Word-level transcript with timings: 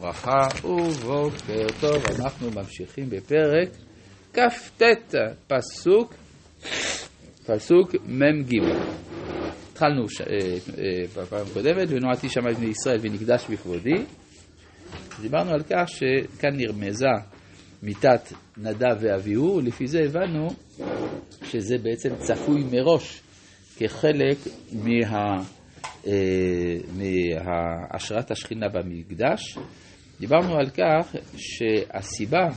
ברכה 0.00 0.48
ובוקר 0.64 1.66
טוב, 1.80 2.02
אנחנו 2.18 2.50
ממשיכים 2.50 3.10
בפרק 3.10 3.68
כ"ט, 4.32 4.82
פסוק, 5.46 6.14
פסוק 7.46 7.94
מ"ג. 8.06 8.54
התחלנו 9.72 10.08
ש... 10.08 10.20
אה, 10.20 10.26
אה, 10.26 11.22
בפעם 11.22 11.46
הקודמת, 11.50 11.88
ונועדתי 11.88 12.28
שם 12.28 12.40
בני 12.56 12.66
ישראל 12.66 12.98
ונקדש 13.02 13.46
בכבודי. 13.50 14.04
דיברנו 15.22 15.50
על 15.50 15.62
כך 15.62 15.88
שכאן 15.88 16.56
נרמזה 16.56 17.06
מיתת 17.82 18.32
נדב 18.56 18.96
ואביהו, 19.00 19.56
ולפי 19.56 19.86
זה 19.86 20.00
הבנו 20.00 20.48
שזה 21.42 21.78
בעצם 21.82 22.10
צפוי 22.16 22.64
מראש 22.72 23.20
כחלק 23.76 24.36
מה... 24.72 25.42
אה, 26.06 26.12
מהשראת 26.94 28.30
השכינה 28.30 28.68
במקדש. 28.68 29.58
דיברנו 30.20 30.56
על 30.56 30.70
כך 30.70 31.16
שהסיבה 31.36 32.48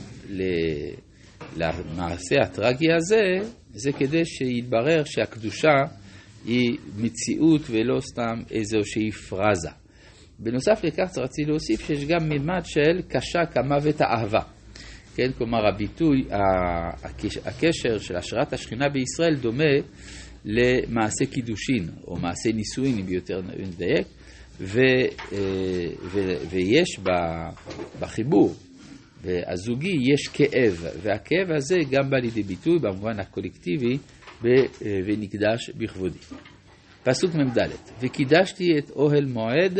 למעשה 1.56 2.36
הטרגי 2.42 2.92
הזה, 2.92 3.50
זה 3.70 3.92
כדי 3.92 4.24
שיתברר 4.24 5.04
שהקדושה 5.04 5.74
היא 6.44 6.78
מציאות 6.96 7.62
ולא 7.70 8.00
סתם 8.00 8.42
איזושהי 8.50 9.10
פרזה. 9.10 9.70
בנוסף 10.38 10.84
לכך 10.84 11.18
רציתי 11.18 11.50
להוסיף 11.50 11.86
שיש 11.86 12.04
גם 12.04 12.28
מימד 12.28 12.64
של 12.64 13.02
קשה 13.08 13.46
כמוות 13.46 14.00
האהבה. 14.00 14.40
כן, 15.16 15.32
כלומר 15.38 15.66
הביטוי, 15.66 16.24
הקשר 17.44 17.98
של 17.98 18.16
השראת 18.16 18.52
השכינה 18.52 18.88
בישראל 18.88 19.34
דומה 19.34 19.74
למעשה 20.44 21.26
קידושין, 21.26 21.88
או 22.06 22.16
מעשה 22.16 22.52
נישואין, 22.52 22.98
אם 22.98 23.08
יותר 23.08 23.40
נדייק, 23.40 24.06
ו, 24.60 24.80
אה, 25.32 25.38
ו, 26.02 26.34
ויש 26.50 27.00
בחיבור 28.00 28.54
הזוגי, 29.24 29.92
יש 30.12 30.28
כאב, 30.28 30.86
והכאב 31.02 31.50
הזה 31.56 31.76
גם 31.90 32.10
בא 32.10 32.16
לידי 32.16 32.42
ביטוי 32.42 32.78
במובן 32.78 33.20
הקולקטיבי 33.20 33.98
אה, 34.44 34.50
ונקדש 35.06 35.70
בכבודי. 35.70 36.18
פסוק 37.04 37.34
מ"ד: 37.34 37.58
וקידשתי 38.00 38.78
את 38.78 38.90
אוהל 38.90 39.24
מועד 39.24 39.78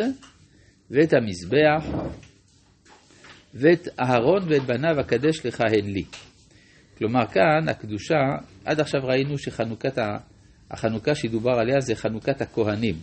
ואת 0.91 1.13
המזבח 1.13 1.85
ואת 3.55 3.89
אהרון 4.01 4.43
ואת 4.49 4.63
בניו 4.63 5.01
אקדש 5.01 5.47
לך 5.47 5.61
הן 5.61 5.87
לי. 5.87 6.05
כלומר 6.99 7.27
כאן 7.27 7.69
הקדושה, 7.69 8.15
עד 8.65 8.81
עכשיו 8.81 9.01
ראינו 9.05 9.39
שחנוכת 9.39 9.99
החנוכה 10.71 11.15
שדובר 11.15 11.53
עליה 11.53 11.81
זה 11.81 11.95
חנוכת 11.95 12.41
הכהנים. 12.41 12.95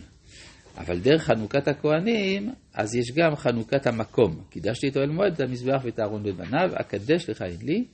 אבל 0.78 0.98
דרך 0.98 1.22
חנוכת 1.22 1.68
הכהנים, 1.68 2.50
אז 2.74 2.94
יש 2.94 3.12
גם 3.16 3.36
חנוכת 3.36 3.86
המקום. 3.86 4.42
קידשתי 4.50 4.88
את 4.88 4.96
אוהל 4.96 5.10
מועד, 5.10 5.32
את 5.32 5.40
המזבח 5.40 5.80
ואת 5.84 6.00
אהרון 6.00 6.22
בן 6.22 6.32
בניו, 6.32 6.70
אקדש 6.74 7.30
לך 7.30 7.42
את 7.42 7.62
לי, 7.62 7.84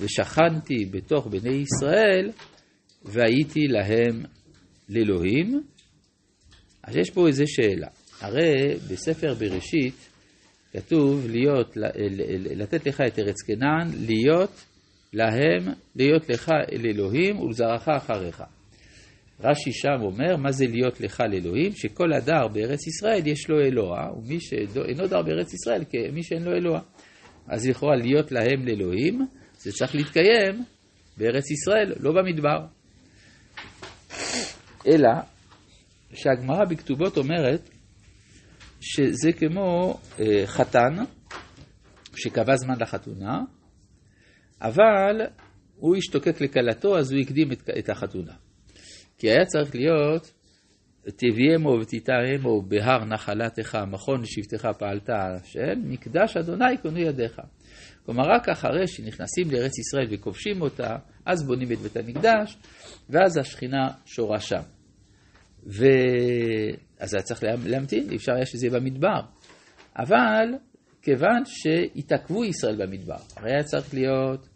ושכנתי 0.00 0.84
בתוך 0.90 1.26
בני 1.26 1.54
ישראל, 1.54 2.30
והייתי 3.04 3.60
להם 3.68 4.22
לאלוהים. 4.88 5.62
אז 6.82 6.96
יש 6.96 7.10
פה 7.10 7.26
איזו 7.26 7.44
שאלה. 7.46 7.88
הרי 8.20 8.74
בספר 8.90 9.34
בראשית 9.34 10.08
כתוב 10.72 11.26
להיות, 11.30 11.76
לתת 12.56 12.86
לך 12.86 13.00
את 13.00 13.18
ארץ 13.18 13.42
כנען, 13.46 13.88
להיות 14.06 14.64
להם, 15.12 15.74
להיות 15.96 16.30
לך 16.30 16.50
אל 16.72 16.86
אלוהים 16.86 17.40
ולזרעך 17.40 17.88
אחריך. 17.88 18.42
רש"י 19.40 19.72
שם 19.72 20.02
אומר, 20.02 20.36
מה 20.36 20.52
זה 20.52 20.66
להיות 20.66 21.00
לך 21.00 21.22
לאלוהים? 21.30 21.72
שכל 21.72 22.12
הדר 22.12 22.48
בארץ 22.48 22.86
ישראל 22.86 23.26
יש 23.26 23.48
לו 23.48 23.60
אלוה, 23.60 24.10
ומי 24.16 24.40
שאינו 24.40 25.06
דר 25.06 25.22
בארץ 25.22 25.54
ישראל, 25.54 25.84
כמי 25.90 26.22
שאין 26.22 26.42
לו 26.42 26.52
אלוה. 26.52 26.80
אז 27.48 27.68
לכאורה 27.68 27.96
להיות 27.96 28.32
להם 28.32 28.66
לאלוהים, 28.66 29.26
זה 29.58 29.72
צריך 29.72 29.94
להתקיים 29.94 30.64
בארץ 31.16 31.50
ישראל, 31.50 31.92
לא 32.00 32.12
במדבר. 32.12 32.66
אלא 34.86 35.10
שהגמרא 36.14 36.64
בכתובות 36.64 37.16
אומרת 37.16 37.70
שזה 38.80 39.32
כמו 39.32 39.98
אה, 40.20 40.46
חתן 40.46 40.94
שקבע 42.16 42.56
זמן 42.56 42.74
לחתונה, 42.80 43.40
אבל 44.62 45.20
הוא 45.76 45.96
השתוקק 45.96 46.40
לכלתו, 46.40 46.98
אז 46.98 47.12
הוא 47.12 47.20
הקדים 47.20 47.52
את, 47.52 47.70
את 47.78 47.88
החתונה. 47.88 48.32
כי 49.18 49.30
היה 49.30 49.44
צריך 49.44 49.74
להיות 49.74 50.32
תביאמו 51.04 51.68
ותטעמו 51.68 52.62
בהר 52.62 53.04
נחלתך, 53.04 53.78
מכון 53.86 54.20
לשבטך 54.22 54.68
פעלת 54.78 55.10
השם, 55.10 55.80
מקדש 55.84 56.36
אדוני 56.36 56.78
קונו 56.82 56.98
ידיך. 56.98 57.40
כלומר, 58.06 58.24
רק 58.36 58.48
אחרי 58.48 58.86
שנכנסים 58.86 59.50
לארץ 59.50 59.78
ישראל 59.78 60.06
וכובשים 60.10 60.62
אותה, 60.62 60.96
אז 61.26 61.46
בונים 61.46 61.72
את 61.72 61.78
בית 61.78 61.96
המקדש, 61.96 62.58
ואז 63.10 63.36
השכינה 63.36 63.88
שורה 64.04 64.40
שם. 64.40 64.62
ואז 65.66 67.14
היה 67.14 67.22
צריך 67.22 67.44
להמתין, 67.66 68.14
אפשר 68.14 68.32
היה 68.32 68.46
שזה 68.46 68.66
יהיה 68.66 68.80
במדבר. 68.80 69.20
אבל 69.98 70.48
כיוון 71.02 71.42
שהתעכבו 71.44 72.44
ישראל 72.44 72.86
במדבר, 72.86 73.16
הרי 73.36 73.52
היה 73.52 73.62
צריך 73.62 73.94
להיות 73.94 74.48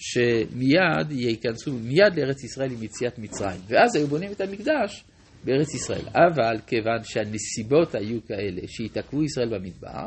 שמיד 0.00 1.10
ייכנסו 1.10 1.72
מיד 1.72 2.16
לארץ 2.16 2.44
ישראל 2.44 2.70
עם 2.72 2.82
יציאת 2.82 3.18
מצרים, 3.18 3.60
ואז 3.68 3.96
היו 3.96 4.06
בונים 4.06 4.32
את 4.32 4.40
המקדש 4.40 5.04
בארץ 5.44 5.74
ישראל. 5.74 6.04
אבל 6.14 6.58
כיוון 6.66 7.02
שהנסיבות 7.02 7.94
היו 7.94 8.18
כאלה 8.26 8.60
שהתעכבו 8.66 9.24
ישראל 9.24 9.58
במדבר, 9.58 10.06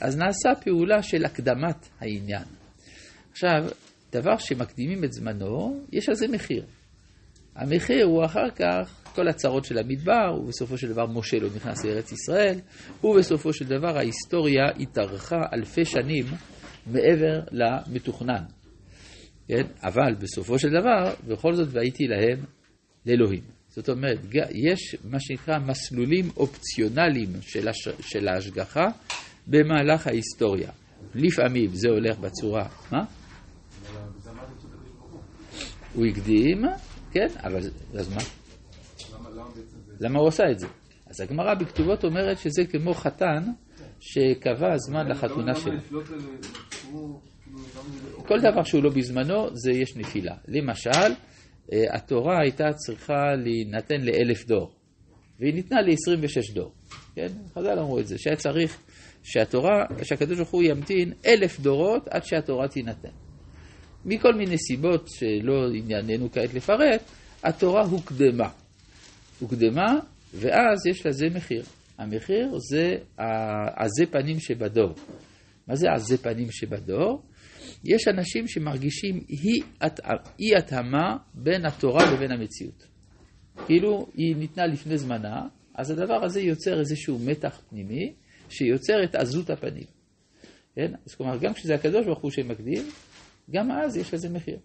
אז 0.00 0.16
נעשה 0.16 0.48
פעולה 0.64 1.02
של 1.02 1.24
הקדמת 1.24 1.88
העניין. 2.00 2.44
עכשיו, 3.32 3.64
דבר 4.12 4.36
שמקדימים 4.38 5.04
את 5.04 5.12
זמנו, 5.12 5.80
יש 5.92 6.08
על 6.08 6.14
זה 6.14 6.28
מחיר. 6.28 6.64
המחיר 7.56 8.04
הוא 8.04 8.24
אחר 8.24 8.50
כך 8.56 9.12
כל 9.14 9.28
הצרות 9.28 9.64
של 9.64 9.78
המדבר, 9.78 10.40
ובסופו 10.40 10.78
של 10.78 10.88
דבר 10.92 11.06
משה 11.06 11.36
לא 11.36 11.48
נכנס 11.56 11.84
לארץ 11.84 12.12
ישראל, 12.12 12.58
ובסופו 13.04 13.52
של 13.52 13.64
דבר 13.64 13.98
ההיסטוריה 13.98 14.64
התארכה 14.80 15.40
אלפי 15.52 15.84
שנים 15.84 16.24
מעבר 16.86 17.40
למתוכנן. 17.52 18.44
כן? 19.48 19.62
אבל 19.82 20.14
בסופו 20.18 20.58
של 20.58 20.68
דבר, 20.68 21.14
בכל 21.28 21.54
זאת 21.54 21.68
והייתי 21.70 22.04
להם 22.06 22.44
לאלוהים. 23.06 23.42
זאת 23.68 23.88
אומרת, 23.88 24.18
יש 24.50 24.96
מה 25.04 25.20
שנקרא 25.20 25.58
מסלולים 25.58 26.30
אופציונליים 26.36 27.28
של, 27.40 27.68
הש... 27.68 27.88
של 28.00 28.28
ההשגחה 28.28 28.84
במהלך 29.46 30.06
ההיסטוריה. 30.06 30.70
לפעמים 31.14 31.70
זה 31.74 31.88
הולך 31.88 32.18
בצורה, 32.18 32.68
מה? 32.92 33.04
הוא 35.94 36.06
הקדים, 36.06 36.62
כן, 37.12 37.26
אבל 37.44 37.60
אז 37.94 38.14
מה? 38.14 38.22
למה 40.00 40.18
הוא 40.18 40.28
עשה 40.28 40.44
את 40.50 40.58
זה? 40.58 40.66
אז 41.06 41.20
הגמרא 41.20 41.54
בכתובות 41.54 42.04
אומרת 42.04 42.38
שזה 42.38 42.64
כמו 42.64 42.94
חתן 42.94 43.42
שקבע 44.00 44.76
זמן 44.76 45.08
לחתונה 45.08 45.54
שלו. 45.54 45.72
כל 48.26 48.40
דבר 48.40 48.62
שהוא 48.62 48.82
לא 48.82 48.90
בזמנו, 48.90 49.56
זה 49.56 49.72
יש 49.72 49.96
נפילה. 49.96 50.34
למשל, 50.48 51.14
אה, 51.72 51.84
התורה 51.94 52.40
הייתה 52.42 52.64
צריכה 52.72 53.34
להינתן 53.44 54.00
לאלף 54.00 54.46
דור, 54.46 54.72
והיא 55.40 55.54
ניתנה 55.54 55.80
ל-26 55.82 56.54
דור. 56.54 56.72
כן? 57.14 57.26
חז"ל 57.54 57.78
אמרו 57.78 57.98
את 57.98 58.06
זה, 58.06 58.18
שהיה 58.18 58.36
צריך 58.36 58.78
שהתורה, 59.22 59.84
שהקדוש 60.02 60.36
ברוך 60.36 60.50
הוא 60.50 60.62
ימתין 60.62 61.12
אלף 61.26 61.60
דורות 61.60 62.08
עד 62.08 62.24
שהתורה 62.24 62.68
תינתן. 62.68 63.08
מכל 64.04 64.34
מיני 64.34 64.58
סיבות 64.58 65.08
שלא 65.08 65.68
ענייננו 65.74 66.32
כעת 66.32 66.54
לפרט, 66.54 67.00
התורה 67.44 67.82
הוקדמה. 67.82 68.48
הוקדמה, 69.40 69.98
ואז 70.34 70.86
יש 70.86 71.06
לזה 71.06 71.26
מחיר. 71.34 71.62
המחיר 71.98 72.58
זה 72.70 72.96
העזי 73.18 74.06
פנים 74.06 74.40
שבדור. 74.40 74.94
מה 75.68 75.76
זה 75.76 75.86
עזי 75.92 76.18
פנים 76.18 76.50
שבדור? 76.50 77.22
יש 77.94 78.08
אנשים 78.08 78.48
שמרגישים 78.48 79.20
אי 80.40 80.56
התאמה 80.58 81.16
בין 81.34 81.66
התורה 81.66 82.12
לבין 82.12 82.32
המציאות. 82.32 82.86
כאילו 83.66 84.06
היא 84.14 84.36
ניתנה 84.36 84.66
לפני 84.66 84.98
זמנה, 84.98 85.48
אז 85.74 85.90
הדבר 85.90 86.24
הזה 86.24 86.40
יוצר 86.40 86.80
איזשהו 86.80 87.18
מתח 87.18 87.62
פנימי 87.68 88.14
שיוצר 88.48 89.04
את 89.04 89.14
עזות 89.14 89.50
הפנים. 89.50 89.86
כן? 90.74 90.92
אז 91.06 91.14
כלומר, 91.14 91.38
גם 91.38 91.54
כשזה 91.54 91.74
הקדוש 91.74 92.06
ברוך 92.06 92.22
הוא 92.22 92.30
שמקדים, 92.30 92.88
גם 93.50 93.70
אז 93.70 93.96
יש 93.96 94.14
לזה 94.14 94.28
מחיר. 94.28 94.58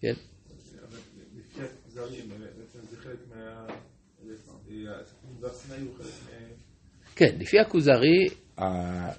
כן? 0.00 0.14
כן, 7.16 7.36
לפי 7.38 7.58
הכוזרי, 7.60 8.26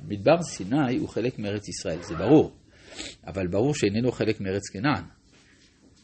מדבר 0.07 0.41
סיני 0.41 0.97
הוא 0.97 1.09
חלק 1.09 1.39
מארץ 1.39 1.67
ישראל, 1.67 2.01
זה 2.01 2.15
ברור. 2.15 2.58
אבל 3.27 3.47
ברור 3.47 3.75
שאיננו 3.75 4.11
חלק 4.11 4.41
מארץ 4.41 4.69
כנען. 4.69 5.03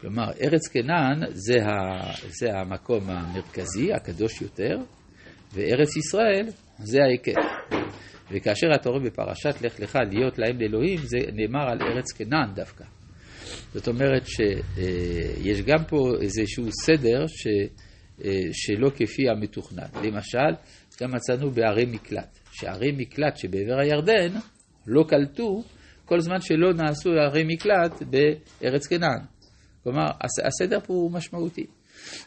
כלומר, 0.02 0.32
ארץ 0.42 0.68
כנען 0.68 1.20
זה, 1.30 1.54
ה, 1.64 2.02
זה 2.28 2.50
המקום 2.54 3.10
המרכזי, 3.10 3.94
הקדוש 3.94 4.42
יותר, 4.42 4.78
וארץ 5.54 5.98
ישראל 5.98 6.48
זה 6.78 6.98
ההיקף. 7.04 7.42
וכאשר 8.32 8.68
אתה 8.76 8.90
רואה 8.90 9.04
בפרשת 9.04 9.62
לך 9.62 9.80
לך 9.80 10.00
להיות 10.12 10.40
להם 10.40 10.62
לאלוהים, 10.62 10.98
זה 10.98 11.18
נאמר 11.34 11.70
על 11.72 11.82
ארץ 11.82 12.12
כנען 12.12 12.54
דווקא. 12.56 12.84
זאת 13.74 13.88
אומרת 13.88 14.28
שיש 14.28 15.62
גם 15.62 15.84
פה 15.88 15.98
איזשהו 16.22 16.66
סדר 16.86 17.28
ש, 17.28 17.48
שלא 18.52 18.90
כפי 18.96 19.30
המתוכנן. 19.30 19.88
למשל, 20.04 20.56
גם 21.02 21.12
מצאנו 21.16 21.52
בערי 21.52 21.86
מקלט, 21.86 22.38
שערי 22.52 22.92
מקלט 22.98 23.38
שבעבר 23.38 23.80
הירדן 23.80 24.40
לא 24.88 25.04
קלטו 25.08 25.64
כל 26.06 26.20
זמן 26.20 26.42
שלא 26.42 26.74
נעשו 26.74 27.10
ערי 27.10 27.44
מקלט 27.48 28.02
בארץ 28.02 28.88
כנען. 28.88 29.20
כלומר, 29.84 30.06
הסדר 30.48 30.80
פה 30.80 30.94
הוא 30.94 31.12
משמעותי. 31.12 31.66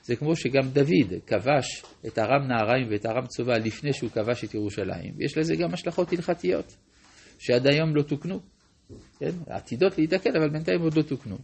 זה 0.03 0.17
כמו 0.17 0.37
שגם 0.37 0.69
דוד 0.73 1.13
כבש 1.27 1.83
את 2.07 2.19
ארם 2.19 2.47
נהריים 2.49 2.89
ואת 2.91 3.07
ארם 3.07 3.27
צובע 3.27 3.59
לפני 3.59 3.93
שהוא 3.93 4.11
כבש 4.11 4.45
את 4.45 4.55
ירושלים. 4.55 5.15
יש 5.19 5.39
לזה 5.39 5.57
גם 5.57 5.75
השלכות 5.75 6.13
הלכתיות, 6.13 6.77
שעד 7.39 7.67
היום 7.67 7.97
לא 7.97 8.03
תוקנו. 8.03 8.41
כן? 9.19 9.31
עתידות 9.47 9.99
להיתקן, 9.99 10.31
אבל 10.37 10.49
בינתיים 10.49 10.81
עוד 10.81 10.97
לא 10.97 11.03
תוקנו. 11.03 11.37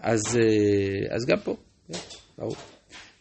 אז, 0.00 0.36
אה, 0.36 1.14
אז 1.16 1.26
גם 1.26 1.38
פה, 1.44 1.56
כן? 1.88 1.98
ברור. 2.38 2.56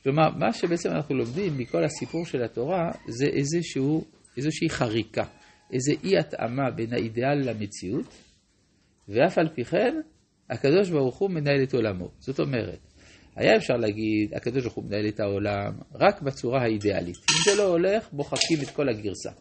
כלומר, 0.03 0.29
מה 0.29 0.53
שבעצם 0.53 0.89
אנחנו 0.89 1.15
לומדים 1.15 1.57
מכל 1.57 1.83
הסיפור 1.83 2.25
של 2.25 2.43
התורה, 2.43 2.91
זה 3.07 3.25
איזשהו, 3.25 4.03
איזושהי 4.37 4.69
חריקה, 4.69 5.23
איזו 5.73 5.91
אי 6.03 6.17
התאמה 6.17 6.71
בין 6.75 6.93
האידיאל 6.93 7.49
למציאות, 7.49 8.05
ואף 9.07 9.37
על 9.37 9.49
פי 9.55 9.63
כן, 9.63 10.01
הקדוש 10.49 10.89
ברוך 10.89 11.17
הוא 11.17 11.29
מנהל 11.29 11.63
את 11.63 11.73
עולמו. 11.73 12.11
זאת 12.19 12.39
אומרת, 12.39 12.79
היה 13.35 13.57
אפשר 13.57 13.73
להגיד, 13.73 14.33
הקדוש 14.33 14.63
ברוך 14.63 14.75
הוא 14.75 14.85
מנהל 14.85 15.07
את 15.07 15.19
העולם 15.19 15.73
רק 15.95 16.21
בצורה 16.21 16.61
האידיאלית. 16.61 17.15
אם 17.15 17.51
זה 17.51 17.61
לא 17.61 17.67
הולך, 17.67 18.13
מוחקים 18.13 18.57
את 18.63 18.69
כל 18.69 18.89
הגרסה. 18.89 19.31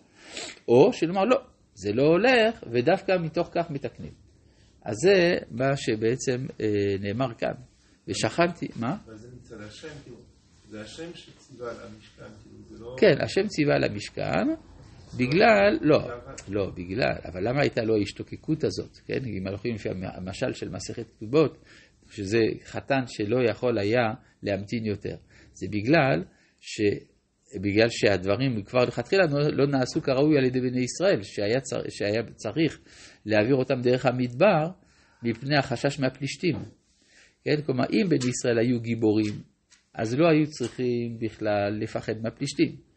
או 0.68 0.92
שנאמר, 0.92 1.24
לא, 1.24 1.36
זה 1.74 1.92
לא 1.92 2.02
הולך, 2.02 2.64
ודווקא 2.72 3.12
מתוך 3.20 3.48
כך 3.52 3.70
מתקנים. 3.70 4.12
אז 4.84 4.94
זה 5.02 5.38
מה 5.50 5.76
שבעצם 5.76 6.46
אה, 6.60 6.66
נאמר 7.00 7.34
כאן. 7.34 7.54
ושכנתי, 8.08 8.66
מה? 8.76 8.96
אבל 9.06 9.16
זה 9.16 9.28
מצד 9.36 9.60
השם, 9.60 9.88
כאילו, 10.02 10.16
זה 10.68 10.80
השם 10.80 11.14
שציווה 11.14 11.70
על 11.70 11.76
המשכן, 11.80 12.32
כאילו, 12.42 12.58
זה 12.68 12.84
לא... 12.84 12.96
כן, 12.98 13.24
השם 13.24 13.46
ציווה 13.46 13.74
על 13.74 13.84
המשכן, 13.84 14.48
בגלל, 15.16 15.78
לא, 15.80 15.98
לא, 16.48 16.70
בגלל, 16.70 17.14
אבל 17.24 17.48
למה 17.48 17.60
הייתה 17.60 17.82
לו 17.82 17.96
ההשתוקקות 17.96 18.64
הזאת, 18.64 18.98
כן? 19.06 19.24
אם 19.24 19.46
הולכים 19.46 19.74
לפי 19.74 19.88
המשל 20.02 20.52
של 20.52 20.68
מסכת 20.68 21.06
כתובות, 21.16 21.64
שזה 22.10 22.40
חתן 22.64 23.00
שלא 23.06 23.50
יכול 23.50 23.78
היה 23.78 24.14
להמתין 24.42 24.84
יותר. 24.84 25.16
זה 25.52 25.66
בגלל, 25.70 26.24
ש... 26.60 26.80
בגלל 27.62 27.88
שהדברים 27.88 28.62
כבר 28.62 28.84
לכתחילה 28.84 29.26
לא, 29.26 29.48
לא 29.52 29.66
נעשו 29.66 30.02
כראוי 30.02 30.38
על 30.38 30.44
ידי 30.44 30.60
בני 30.60 30.80
ישראל, 30.80 31.22
שהיה, 31.22 31.60
צר... 31.60 31.80
שהיה 31.88 32.22
צריך 32.34 32.78
להעביר 33.26 33.54
אותם 33.54 33.80
דרך 33.80 34.06
המדבר 34.06 34.70
מפני 35.22 35.58
החשש 35.58 36.00
מהפלישתים. 36.00 36.56
כן? 37.44 37.62
כלומר, 37.66 37.84
אם 37.92 38.08
בני 38.08 38.30
ישראל 38.30 38.58
היו 38.58 38.80
גיבורים, 38.80 39.34
אז 39.94 40.14
לא 40.14 40.28
היו 40.28 40.46
צריכים 40.46 41.18
בכלל 41.18 41.78
לפחד 41.80 42.22
מהפלישתים. 42.22 42.87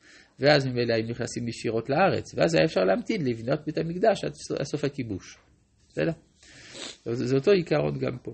ואז 0.41 0.65
ממילא 0.65 0.93
היו 0.93 1.07
נכנסים 1.07 1.47
ישירות 1.47 1.89
לארץ, 1.89 2.33
ואז 2.35 2.55
היה 2.55 2.65
אפשר 2.65 2.81
להמתין 2.81 3.25
לבנות 3.25 3.65
בית 3.65 3.77
המקדש 3.77 4.23
עד 4.23 4.33
סוף 4.63 4.83
הכיבוש. 4.83 5.37
בסדר? 5.89 6.11
זה 7.05 7.35
אותו 7.35 7.51
עיקרון 7.51 7.99
גם 7.99 8.17
פה. 8.17 8.33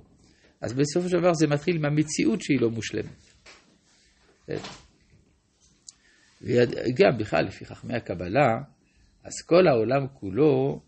אז 0.61 0.73
בסופו 0.73 1.09
של 1.09 1.19
דבר 1.19 1.33
זה 1.33 1.47
מתחיל 1.47 1.75
עם 1.75 1.85
המציאות 1.85 2.41
שהיא 2.41 2.61
לא 2.61 2.69
מושלמת. 2.69 3.33
וגם 6.41 7.17
בכלל, 7.17 7.45
לפי 7.45 7.65
חכמי 7.65 7.95
הקבלה, 7.95 8.57
אז 9.23 9.33
כל 9.45 9.67
העולם 9.67 10.07
כולו, 10.13 10.81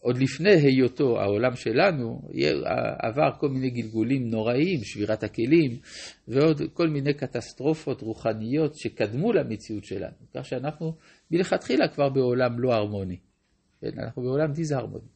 עוד 0.00 0.18
לפני 0.18 0.54
היותו 0.54 1.20
העולם 1.20 1.56
שלנו, 1.56 2.20
עבר 2.98 3.30
כל 3.38 3.48
מיני 3.48 3.70
גלגולים 3.70 4.30
נוראיים, 4.30 4.80
שבירת 4.82 5.22
הכלים, 5.22 5.78
ועוד 6.28 6.62
כל 6.72 6.88
מיני 6.88 7.14
קטסטרופות 7.14 8.02
רוחניות 8.02 8.74
שקדמו 8.74 9.32
למציאות 9.32 9.84
שלנו. 9.84 10.16
כך 10.34 10.44
שאנחנו 10.44 10.92
מלכתחילה 11.30 11.88
כבר 11.88 12.08
בעולם 12.08 12.60
לא 12.60 12.74
הרמוני. 12.74 13.16
כן, 13.80 13.90
אנחנו 13.98 14.22
בעולם 14.22 14.52
דיסהרמוני. 14.52 15.08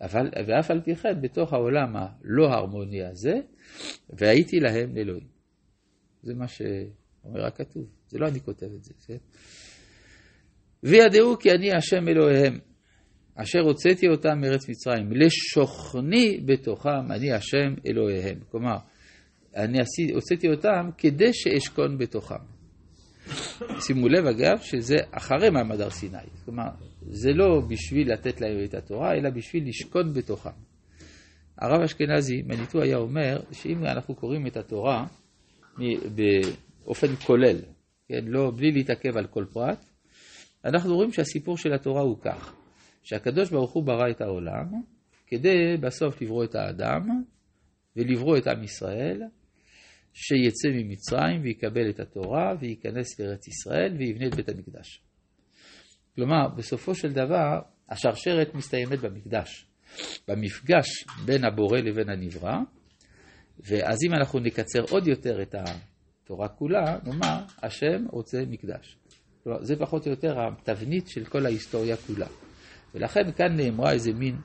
אבל, 0.00 0.30
ואף 0.46 0.70
על 0.70 0.80
פי 0.80 0.96
כן, 0.96 1.20
בתוך 1.20 1.52
העולם 1.52 1.96
הלא 1.96 2.46
הרמוני 2.46 3.02
הזה, 3.02 3.34
והייתי 4.10 4.60
להם 4.60 4.96
לאלוהים. 4.96 5.26
זה 6.22 6.34
מה 6.34 6.48
שאומר 6.48 7.46
הכתוב, 7.46 7.86
זה 8.08 8.18
לא 8.18 8.28
אני 8.28 8.40
כותב 8.40 8.66
את 8.76 8.84
זה, 8.84 8.94
כן? 9.06 9.16
וידעו 10.82 11.38
כי 11.38 11.50
אני 11.50 11.72
השם 11.72 12.08
אלוהיהם, 12.08 12.58
אשר 13.36 13.60
הוצאתי 13.60 14.08
אותם 14.08 14.40
מארץ 14.40 14.68
מצרים, 14.68 15.12
לשוכני 15.12 16.40
בתוכם, 16.44 17.12
אני 17.12 17.32
השם 17.32 17.74
אלוהיהם. 17.86 18.38
כלומר, 18.50 18.76
אני 19.56 19.78
הוצאתי 20.14 20.48
אותם 20.48 20.90
כדי 20.98 21.32
שאשכון 21.32 21.98
בתוכם. 21.98 22.34
שימו 23.80 24.08
לב 24.08 24.26
אגב 24.26 24.58
שזה 24.58 24.96
אחרי 25.10 25.50
מעמד 25.50 25.80
הר 25.80 25.90
סיני, 25.90 26.18
כלומר 26.44 26.68
זה 27.02 27.30
לא 27.32 27.60
בשביל 27.68 28.12
לתת 28.12 28.40
להם 28.40 28.64
את 28.64 28.74
התורה, 28.74 29.12
אלא 29.14 29.30
בשביל 29.30 29.68
לשכון 29.68 30.12
בתוכם. 30.12 30.50
הרב 31.58 31.80
אשכנזי, 31.80 32.42
מניטו 32.42 32.82
היה 32.82 32.96
אומר 32.96 33.40
שאם 33.52 33.84
אנחנו 33.84 34.14
קוראים 34.14 34.46
את 34.46 34.56
התורה 34.56 35.06
באופן 36.14 37.16
כולל, 37.26 37.56
כן, 38.08 38.24
לא, 38.26 38.52
בלי 38.56 38.72
להתעכב 38.72 39.16
על 39.16 39.26
כל 39.26 39.44
פרט, 39.52 39.84
אנחנו 40.64 40.94
רואים 40.94 41.12
שהסיפור 41.12 41.56
של 41.56 41.72
התורה 41.72 42.02
הוא 42.02 42.16
כך, 42.20 42.54
שהקדוש 43.02 43.50
ברוך 43.50 43.72
הוא 43.72 43.84
ברא 43.84 44.10
את 44.10 44.20
העולם 44.20 44.66
כדי 45.26 45.76
בסוף 45.80 46.22
לברוא 46.22 46.44
את 46.44 46.54
האדם 46.54 47.22
ולברוא 47.96 48.38
את 48.38 48.46
עם 48.46 48.62
ישראל, 48.62 49.22
שיצא 50.14 50.68
ממצרים 50.68 51.42
ויקבל 51.42 51.90
את 51.90 52.00
התורה 52.00 52.54
וייכנס 52.60 53.20
לארץ 53.20 53.48
ישראל 53.48 53.96
ויבנה 53.98 54.26
את 54.26 54.34
בית 54.34 54.48
המקדש. 54.48 55.02
כלומר, 56.14 56.48
בסופו 56.56 56.94
של 56.94 57.12
דבר, 57.12 57.60
השרשרת 57.88 58.54
מסתיימת 58.54 58.98
במקדש, 58.98 59.66
במפגש 60.28 60.86
בין 61.24 61.44
הבורא 61.44 61.78
לבין 61.78 62.08
הנברא, 62.08 62.56
ואז 63.58 63.98
אם 64.08 64.14
אנחנו 64.14 64.38
נקצר 64.38 64.82
עוד 64.90 65.08
יותר 65.08 65.42
את 65.42 65.54
התורה 65.54 66.48
כולה, 66.48 66.98
נאמר, 67.04 67.44
השם 67.62 68.06
רוצה 68.10 68.42
מקדש. 68.48 68.96
כלומר, 69.44 69.62
זה 69.62 69.76
פחות 69.76 70.06
או 70.06 70.10
יותר 70.10 70.34
התבנית 70.40 71.08
של 71.08 71.24
כל 71.24 71.46
ההיסטוריה 71.46 71.96
כולה. 71.96 72.26
ולכן 72.94 73.32
כאן 73.36 73.56
נאמרה 73.56 73.92
איזה 73.92 74.12
מין, 74.12 74.40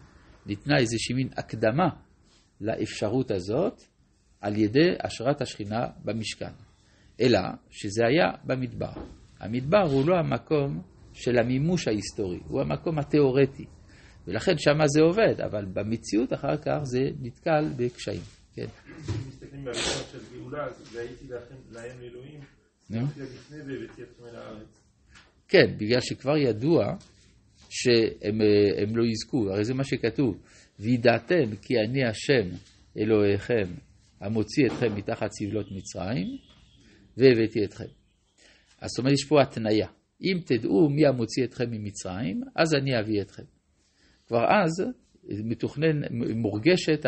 ניתנה 0.45 0.77
איזושהי 0.79 1.15
מין 1.15 1.29
הקדמה 1.37 1.89
לאפשרות 2.61 3.31
הזאת, 3.31 3.81
על 4.41 4.57
ידי 4.57 4.89
השראת 5.03 5.41
השכינה 5.41 5.87
במשכן, 6.05 6.51
אלא 7.21 7.39
שזה 7.69 8.01
היה 8.07 8.25
במדבר. 8.43 8.93
המדבר 9.39 9.81
הוא 9.91 10.07
לא 10.07 10.15
המקום 10.15 10.81
של 11.13 11.37
המימוש 11.37 11.87
ההיסטורי, 11.87 12.39
הוא 12.47 12.61
המקום 12.61 12.99
התיאורטי, 12.99 13.65
ולכן 14.27 14.57
שמה 14.57 14.87
זה 14.87 15.01
עובד, 15.01 15.41
אבל 15.41 15.65
במציאות 15.65 16.33
אחר 16.33 16.57
כך 16.57 16.79
זה 16.83 16.99
נתקל 17.21 17.65
בקשיים. 17.77 18.21
כן. 18.53 18.65
אם 18.65 19.03
מסתכלים 19.27 19.65
בהלכות 19.65 20.07
של 20.11 20.19
גאולה, 20.33 20.65
אז 20.65 20.95
והייתי 20.95 21.25
להם 21.71 21.97
אלוהים, 22.01 22.39
לפני 22.89 23.57
והבאתי 23.57 24.03
אתכם 24.03 24.25
אל 24.25 24.35
הארץ. 24.35 24.81
כן, 25.47 25.77
בגלל 25.77 26.01
שכבר 26.01 26.37
ידוע 26.37 26.95
שהם 27.69 28.95
לא 28.95 29.03
יזכו, 29.05 29.49
הרי 29.49 29.65
זה 29.65 29.73
מה 29.73 29.83
שכתוב, 29.83 30.37
וידעתם 30.79 31.55
כי 31.61 31.73
אני 31.79 32.05
השם 32.05 32.49
אלוהיכם 32.97 33.73
המוציא 34.21 34.65
אתכם 34.67 34.95
מתחת 34.95 35.31
סבלות 35.31 35.71
מצרים, 35.71 36.37
והבאתי 37.17 37.65
אתכם. 37.65 37.85
אז 38.81 38.89
זאת 38.89 38.99
אומרת, 38.99 39.13
יש 39.13 39.25
פה 39.25 39.41
התניה. 39.41 39.87
אם 40.21 40.37
תדעו 40.45 40.89
מי 40.89 41.07
המוציא 41.07 41.43
אתכם 41.43 41.71
ממצרים, 41.71 42.41
אז 42.55 42.75
אני 42.75 42.99
אביא 42.99 43.21
אתכם. 43.21 43.43
כבר 44.27 44.45
אז 44.45 44.83
מתוכנן, 45.43 46.01
מורגשת, 46.35 47.05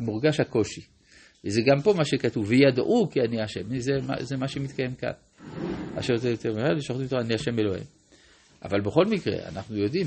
מורגש 0.00 0.40
הקושי. 0.40 0.80
וזה 1.44 1.60
גם 1.66 1.82
פה 1.82 1.94
מה 1.96 2.04
שכתוב, 2.04 2.44
וידעו 2.48 3.08
כי 3.10 3.20
אני 3.20 3.42
השם, 3.42 3.78
זה, 3.78 3.92
זה 4.20 4.36
מה 4.36 4.48
שמתקיים 4.48 4.94
כאן. 4.94 5.12
אשר 5.98 6.12
יותר 6.28 6.54
מהר, 6.54 6.74
לשחוט 6.74 7.00
איתו 7.00 7.18
אני 7.20 7.34
השם 7.34 7.58
אלוהים. 7.58 7.99
אבל 8.62 8.80
בכל 8.80 9.04
מקרה, 9.06 9.48
אנחנו 9.48 9.76
יודעים 9.76 10.06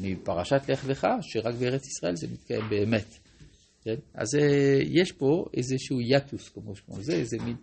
מפרשת 0.00 0.60
לך 0.68 0.88
לך, 0.88 1.06
שרק 1.20 1.54
בארץ 1.54 1.86
ישראל 1.86 2.16
זה 2.16 2.26
מתקיים 2.32 2.68
באמת. 2.70 3.18
כן? 3.82 3.94
אז 4.14 4.34
אה, 4.34 4.78
יש 4.82 5.12
פה 5.12 5.44
איזשהו 5.54 6.00
יטוס, 6.00 6.48
כמו 6.48 6.76
שקוראים 6.76 7.02
לזה, 7.02 7.14
איזה 7.14 7.36
מין, 7.44 7.56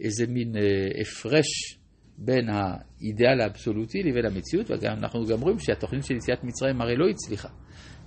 איזה 0.00 0.26
מין 0.26 0.56
אה, 0.56 0.62
הפרש 1.00 1.78
בין 2.18 2.48
האידאל 2.48 3.40
האבסולוטי 3.40 4.02
לבין 4.02 4.26
המציאות, 4.26 4.70
ואנחנו 4.70 5.26
גם 5.26 5.40
רואים 5.40 5.58
שהתוכנית 5.58 6.04
של 6.04 6.14
יציאת 6.14 6.44
מצרים 6.44 6.80
הרי 6.80 6.96
לא 6.96 7.08
הצליחה. 7.08 7.48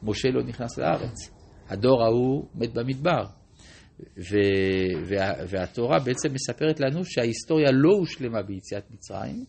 משה 0.04 0.30
לא 0.30 0.44
נכנס 0.44 0.78
לארץ, 0.78 1.16
הדור 1.68 2.04
ההוא 2.04 2.46
מת 2.56 2.74
במדבר. 2.74 3.39
ו, 4.18 4.36
וה, 5.06 5.34
והתורה 5.48 6.00
בעצם 6.00 6.34
מספרת 6.34 6.80
לנו 6.80 7.06
שההיסטוריה 7.06 7.72
לא 7.72 7.92
הושלמה 7.98 8.42
ביציאת 8.42 8.92
מצרים, 8.92 9.46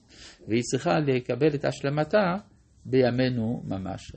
והיא 0.48 0.62
צריכה 0.62 0.90
לקבל 0.98 1.54
את 1.54 1.64
השלמתה 1.64 2.36
בימינו 2.84 3.62
ממש. 3.64 4.12